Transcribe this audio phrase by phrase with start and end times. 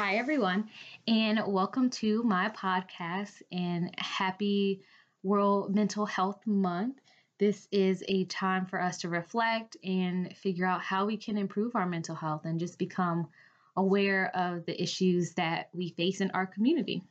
[0.00, 0.70] Hi, everyone,
[1.06, 4.80] and welcome to my podcast and happy
[5.22, 6.96] World Mental Health Month.
[7.38, 11.76] This is a time for us to reflect and figure out how we can improve
[11.76, 13.28] our mental health and just become
[13.76, 17.02] aware of the issues that we face in our community.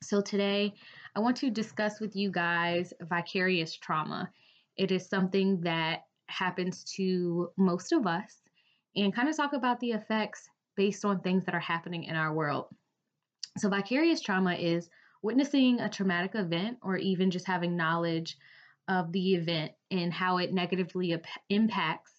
[0.00, 0.74] So, today
[1.16, 4.30] I want to discuss with you guys vicarious trauma.
[4.76, 8.42] It is something that happens to most of us
[8.94, 12.32] and kind of talk about the effects based on things that are happening in our
[12.32, 12.66] world.
[13.58, 14.88] So, vicarious trauma is
[15.22, 18.36] witnessing a traumatic event or even just having knowledge
[18.88, 21.16] of the event and how it negatively
[21.48, 22.12] impacts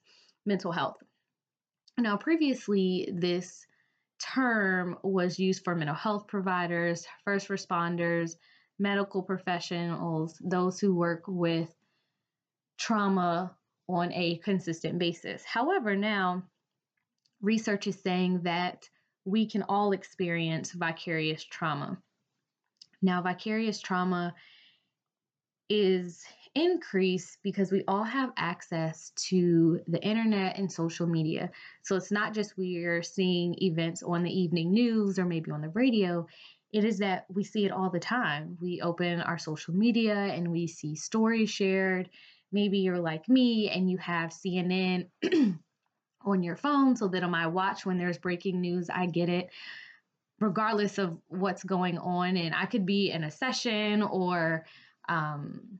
[0.45, 0.97] mental health.
[1.97, 3.65] Now, previously, this
[4.19, 8.35] term was used for mental health providers, first responders,
[8.79, 11.73] medical professionals, those who work with
[12.77, 13.55] trauma
[13.89, 15.43] on a consistent basis.
[15.43, 16.43] However, now
[17.41, 18.89] research is saying that
[19.25, 21.97] we can all experience vicarious trauma.
[23.01, 24.33] Now, vicarious trauma
[25.69, 26.23] is
[26.55, 31.51] increased because we all have access to the internet and social media.
[31.83, 35.69] So it's not just we're seeing events on the evening news or maybe on the
[35.69, 36.25] radio.
[36.73, 38.57] It is that we see it all the time.
[38.59, 42.09] We open our social media and we see stories shared.
[42.51, 45.09] Maybe you're like me and you have CNN
[46.27, 49.49] on your phone so that on my watch when there's breaking news, I get it
[50.39, 52.37] regardless of what's going on.
[52.37, 54.65] And I could be in a session or
[55.09, 55.79] um,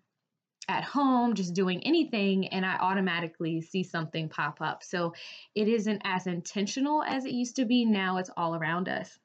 [0.68, 4.84] at home just doing anything, and I automatically see something pop up.
[4.84, 5.14] So
[5.56, 7.86] it isn't as intentional as it used to be.
[7.86, 9.18] Now it's all around us.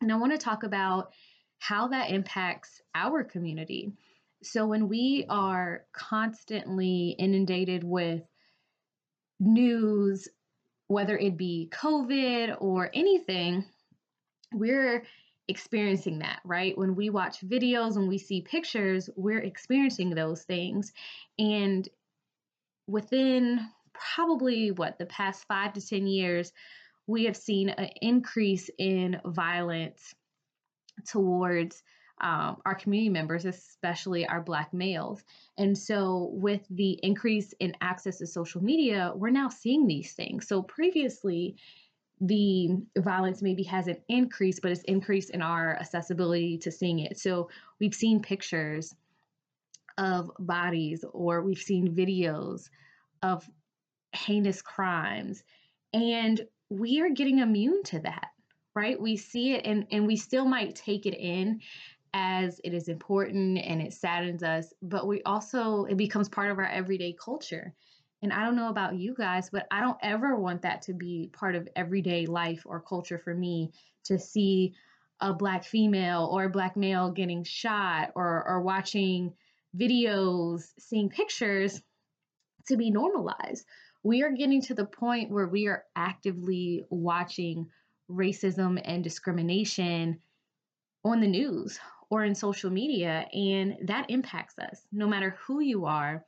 [0.00, 1.12] And I want to talk about
[1.58, 3.92] how that impacts our community.
[4.42, 8.22] So when we are constantly inundated with
[9.40, 10.28] news,
[10.86, 13.64] whether it be COVID or anything,
[14.52, 15.04] we're
[15.48, 16.76] experiencing that, right?
[16.78, 20.92] When we watch videos, when we see pictures, we're experiencing those things.
[21.38, 21.88] And
[22.86, 26.52] within probably what the past five to 10 years,
[27.06, 30.14] we have seen an increase in violence
[31.06, 31.82] towards
[32.20, 35.22] um, our community members, especially our Black males.
[35.56, 40.46] And so, with the increase in access to social media, we're now seeing these things.
[40.46, 41.56] So, previously,
[42.20, 47.18] the violence maybe hasn't increased, but it's increased in our accessibility to seeing it.
[47.18, 47.48] So,
[47.78, 48.94] we've seen pictures
[49.96, 52.68] of bodies, or we've seen videos
[53.22, 53.48] of
[54.12, 55.42] heinous crimes,
[55.94, 58.28] and we are getting immune to that
[58.74, 61.60] right we see it and and we still might take it in
[62.14, 66.58] as it is important and it saddens us, but we also, it becomes part of
[66.58, 67.74] our everyday culture.
[68.22, 71.30] And I don't know about you guys, but I don't ever want that to be
[71.32, 73.72] part of everyday life or culture for me
[74.04, 74.74] to see
[75.20, 79.32] a black female or a black male getting shot or, or watching
[79.76, 81.80] videos, seeing pictures
[82.66, 83.64] to be normalized.
[84.02, 87.68] We are getting to the point where we are actively watching
[88.10, 90.20] racism and discrimination
[91.04, 91.78] on the news
[92.10, 96.24] or in social media, and that impacts us no matter who you are.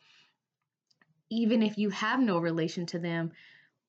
[1.30, 3.32] Even if you have no relation to them,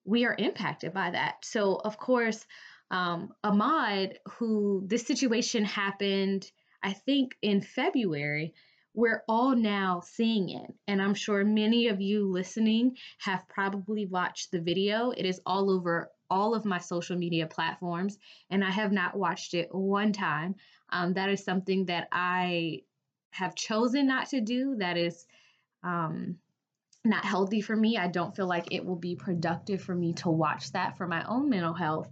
[0.05, 1.45] we are impacted by that.
[1.45, 2.45] So, of course,
[2.91, 6.51] um, Ahmaud, who this situation happened,
[6.83, 8.53] I think in February,
[8.93, 10.73] we're all now seeing it.
[10.87, 15.11] And I'm sure many of you listening have probably watched the video.
[15.11, 18.17] It is all over all of my social media platforms,
[18.49, 20.55] and I have not watched it one time.
[20.93, 22.83] Um, that is something that I
[23.31, 24.75] have chosen not to do.
[24.77, 25.25] That is
[25.83, 26.37] um,
[27.03, 27.97] not healthy for me.
[27.97, 31.25] I don't feel like it will be productive for me to watch that for my
[31.25, 32.09] own mental health.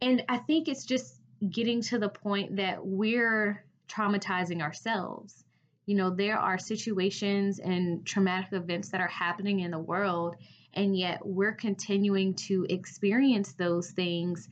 [0.00, 1.16] And I think it's just
[1.46, 5.44] getting to the point that we're traumatizing ourselves.
[5.86, 10.36] You know, there are situations and traumatic events that are happening in the world,
[10.72, 14.48] and yet we're continuing to experience those things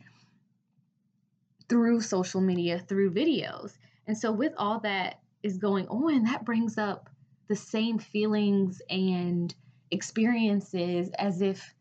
[1.69, 3.79] through social media, through videos.
[4.06, 7.11] And so, with all that is going on, that brings up
[7.49, 9.55] the same feelings and
[9.91, 11.75] experiences as if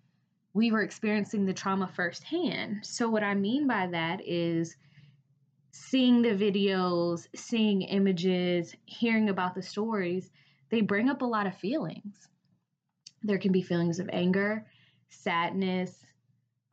[0.53, 2.85] we were experiencing the trauma firsthand.
[2.85, 4.75] So, what I mean by that is
[5.71, 10.31] seeing the videos, seeing images, hearing about the stories,
[10.69, 12.27] they bring up a lot of feelings.
[13.23, 14.65] There can be feelings of anger,
[15.09, 15.95] sadness,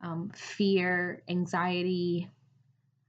[0.01, 2.29] um, fear, anxiety,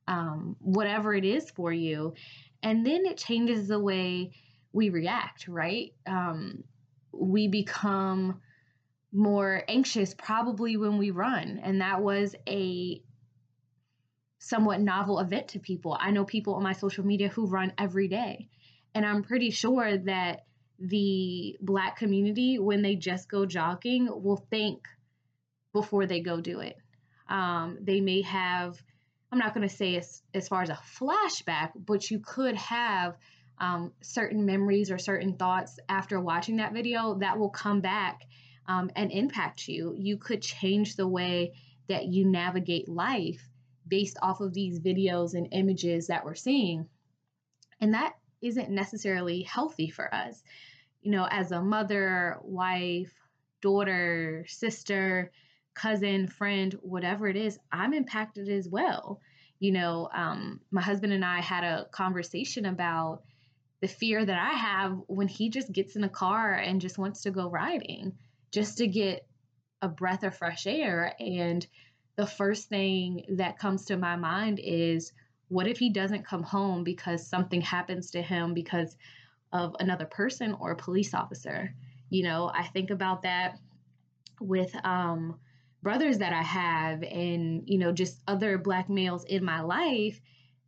[0.08, 2.14] um, whatever it is for you.
[2.62, 4.32] And then it changes the way
[4.72, 5.92] we react, right?
[6.06, 6.64] Um,
[7.12, 8.40] we become
[9.12, 11.60] more anxious probably when we run.
[11.62, 13.00] And that was a
[14.38, 15.96] somewhat novel event to people.
[15.98, 18.48] I know people on my social media who run every day.
[18.94, 20.44] And I'm pretty sure that
[20.78, 24.86] the black community, when they just go jogging, will think
[25.72, 26.76] before they go do it.
[27.28, 28.80] Um, they may have,
[29.30, 33.16] I'm not going to say as, as far as a flashback, but you could have
[33.58, 38.22] um, certain memories or certain thoughts after watching that video that will come back
[38.66, 39.94] um, and impact you.
[39.96, 41.54] You could change the way
[41.88, 43.48] that you navigate life
[43.88, 46.88] based off of these videos and images that we're seeing.
[47.80, 50.42] And that isn't necessarily healthy for us.
[51.02, 53.12] You know, as a mother, wife,
[53.60, 55.30] daughter, sister,
[55.76, 59.20] cousin, friend, whatever it is, I'm impacted as well.
[59.60, 63.22] You know, um, my husband and I had a conversation about
[63.80, 67.22] the fear that I have when he just gets in a car and just wants
[67.22, 68.14] to go riding
[68.50, 69.26] just to get
[69.82, 71.14] a breath of fresh air.
[71.20, 71.66] And
[72.16, 75.12] the first thing that comes to my mind is
[75.48, 78.96] what if he doesn't come home because something happens to him because
[79.52, 81.74] of another person or a police officer?
[82.08, 83.58] You know, I think about that
[84.40, 85.38] with um,
[85.86, 90.20] brothers that I have and, you know, just other black males in my life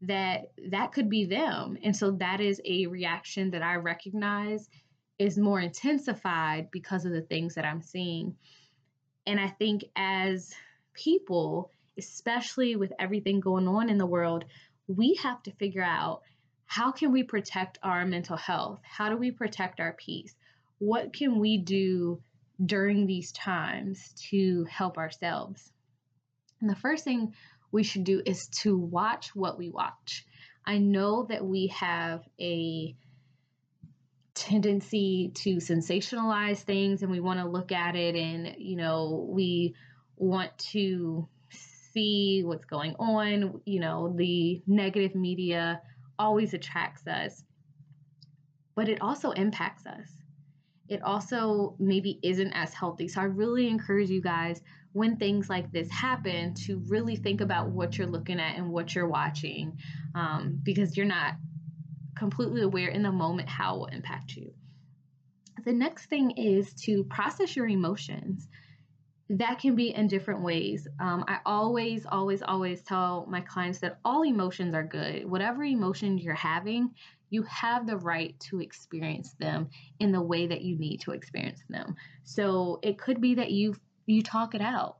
[0.02, 1.76] that that could be them.
[1.82, 4.68] And so that is a reaction that I recognize
[5.18, 8.36] is more intensified because of the things that I'm seeing.
[9.26, 10.54] And I think as
[10.94, 14.44] people, especially with everything going on in the world,
[14.86, 16.22] we have to figure out
[16.66, 18.82] how can we protect our mental health?
[18.84, 20.36] How do we protect our peace?
[20.78, 22.22] What can we do
[22.64, 25.72] during these times to help ourselves?
[26.60, 27.34] And the first thing
[27.70, 30.26] we should do is to watch what we watch.
[30.64, 32.94] I know that we have a
[34.34, 39.74] tendency to sensationalize things and we want to look at it and, you know, we
[40.16, 43.60] want to see what's going on.
[43.64, 45.80] You know, the negative media
[46.18, 47.42] always attracts us,
[48.74, 50.08] but it also impacts us.
[50.88, 53.08] It also maybe isn't as healthy.
[53.08, 54.62] So I really encourage you guys
[54.92, 58.94] when things like this happen to really think about what you're looking at and what
[58.94, 59.78] you're watching
[60.14, 61.34] um, because you're not
[62.16, 64.52] completely aware in the moment how it will impact you.
[65.64, 68.48] The next thing is to process your emotions.
[69.30, 70.88] That can be in different ways.
[70.98, 75.28] Um, I always, always, always tell my clients that all emotions are good.
[75.28, 76.94] Whatever emotions you're having,
[77.30, 79.68] you have the right to experience them
[80.00, 81.94] in the way that you need to experience them.
[82.24, 83.74] So it could be that you
[84.06, 84.96] you talk it out.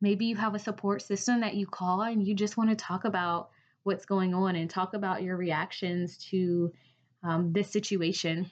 [0.00, 3.04] Maybe you have a support system that you call and you just want to talk
[3.04, 3.50] about
[3.82, 6.72] what's going on and talk about your reactions to
[7.22, 8.50] um, this situation.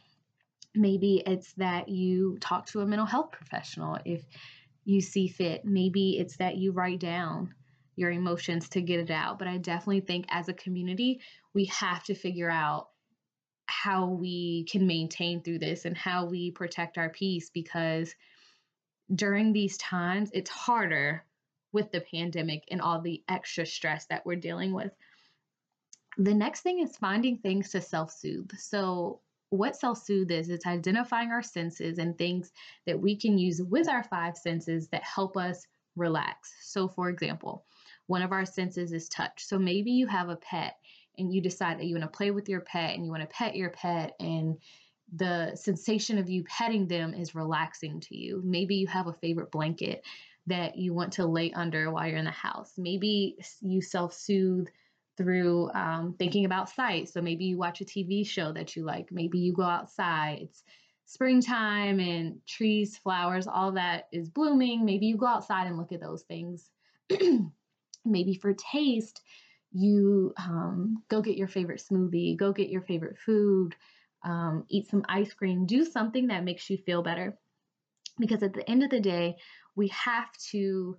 [0.75, 4.25] Maybe it's that you talk to a mental health professional if
[4.84, 5.64] you see fit.
[5.64, 7.54] Maybe it's that you write down
[7.96, 9.38] your emotions to get it out.
[9.38, 11.20] But I definitely think as a community,
[11.54, 12.88] we have to figure out
[13.72, 18.14] how we can maintain through this and how we protect our peace because
[19.14, 21.24] during these times, it's harder
[21.72, 24.92] with the pandemic and all the extra stress that we're dealing with.
[26.19, 28.52] The next thing is finding things to self soothe.
[28.58, 32.52] So, what self soothe is, it's identifying our senses and things
[32.86, 35.66] that we can use with our five senses that help us
[35.96, 36.52] relax.
[36.60, 37.64] So, for example,
[38.06, 39.44] one of our senses is touch.
[39.44, 40.76] So, maybe you have a pet
[41.19, 43.28] and you decide that you want to play with your pet and you want to
[43.28, 44.59] pet your pet and
[45.14, 48.40] the sensation of you petting them is relaxing to you.
[48.45, 50.02] Maybe you have a favorite blanket
[50.47, 52.73] that you want to lay under while you're in the house.
[52.78, 54.69] Maybe you self soothe
[55.16, 57.09] through um, thinking about sight.
[57.09, 59.12] So maybe you watch a TV show that you like.
[59.12, 60.38] Maybe you go outside.
[60.42, 60.62] It's
[61.04, 64.85] springtime and trees, flowers, all that is blooming.
[64.85, 66.71] Maybe you go outside and look at those things.
[68.04, 69.21] maybe for taste,
[69.73, 73.75] you um, go get your favorite smoothie, go get your favorite food
[74.25, 77.37] um, eat some ice cream, do something that makes you feel better.
[78.19, 79.37] Because at the end of the day,
[79.75, 80.97] we have to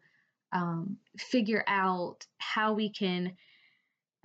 [0.51, 3.36] um, figure out how we can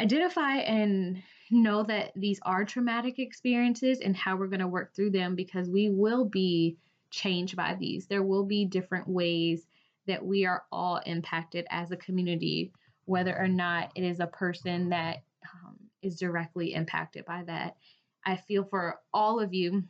[0.01, 5.11] identify and know that these are traumatic experiences and how we're going to work through
[5.11, 6.77] them because we will be
[7.11, 8.07] changed by these.
[8.07, 9.67] There will be different ways
[10.07, 12.73] that we are all impacted as a community,
[13.09, 17.77] whether or not it is a person that um, is directly impacted by that.
[18.25, 19.85] I feel for all of you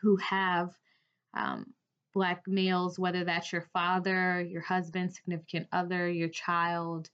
[0.00, 0.70] who have
[1.34, 1.66] um,
[2.14, 7.10] Black males, whether that's your father, your husband, significant other, your child,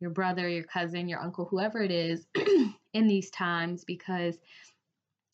[0.00, 2.26] your brother, your cousin, your uncle, whoever it is,
[2.94, 4.38] in these times because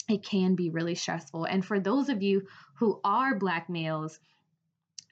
[0.09, 1.45] it can be really stressful.
[1.45, 2.43] And for those of you
[2.79, 4.19] who are Black males,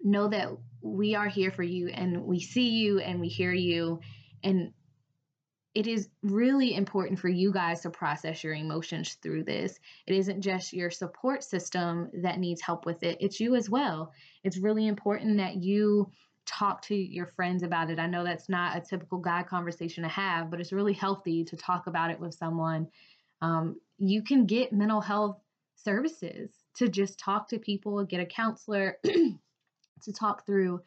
[0.02, 0.48] know that
[0.80, 4.00] we are here for you and we see you and we hear you.
[4.42, 4.72] And
[5.74, 9.78] it is really important for you guys to process your emotions through this.
[10.06, 14.12] It isn't just your support system that needs help with it, it's you as well.
[14.44, 16.10] It's really important that you
[16.44, 17.98] talk to your friends about it.
[17.98, 21.56] I know that's not a typical guy conversation to have, but it's really healthy to
[21.56, 22.88] talk about it with someone.
[23.40, 25.38] Um, you can get mental health
[25.76, 30.80] services to just talk to people, get a counselor to talk through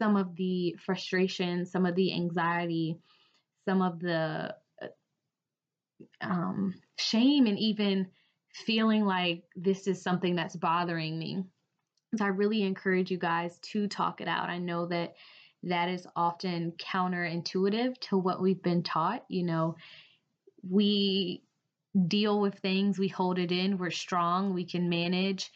[0.00, 2.96] some of the frustration, some of the anxiety,
[3.68, 4.86] some of the uh,
[6.22, 8.08] um, shame, and even
[8.52, 11.44] feeling like this is something that's bothering me.
[12.16, 14.48] So I really encourage you guys to talk it out.
[14.48, 15.14] I know that
[15.64, 19.24] that is often counterintuitive to what we've been taught.
[19.28, 19.76] You know,
[20.68, 21.42] we
[22.08, 25.50] deal with things, we hold it in, we're strong, we can manage.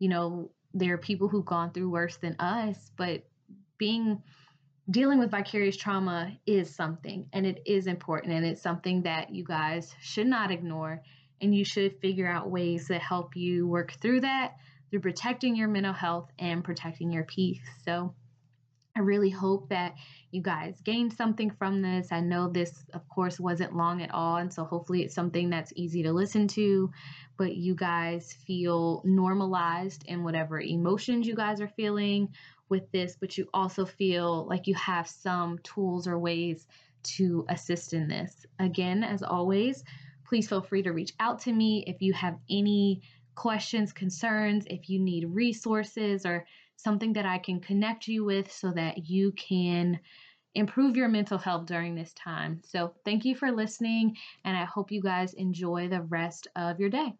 [0.00, 3.22] You know, there are people who've gone through worse than us, but
[3.78, 4.22] being
[4.90, 9.42] dealing with vicarious trauma is something and it is important and it's something that you
[9.42, 11.00] guys should not ignore
[11.40, 14.56] and you should figure out ways that help you work through that
[14.90, 17.60] through protecting your mental health and protecting your peace.
[17.84, 18.14] So
[18.96, 19.94] I really hope that
[20.30, 22.12] you guys gained something from this.
[22.12, 24.36] I know this, of course, wasn't long at all.
[24.36, 26.92] And so hopefully it's something that's easy to listen to,
[27.36, 32.28] but you guys feel normalized in whatever emotions you guys are feeling
[32.68, 36.66] with this, but you also feel like you have some tools or ways
[37.02, 38.46] to assist in this.
[38.58, 39.84] Again, as always,
[40.24, 43.02] please feel free to reach out to me if you have any
[43.34, 48.72] questions, concerns, if you need resources or something that I can connect you with so
[48.72, 50.00] that you can
[50.54, 52.60] improve your mental health during this time.
[52.64, 56.90] So, thank you for listening, and I hope you guys enjoy the rest of your
[56.90, 57.14] day.